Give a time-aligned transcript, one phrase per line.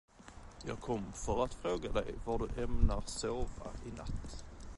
[0.65, 4.35] Jag kommer för att fråga dig, var du ämnar sova i natt.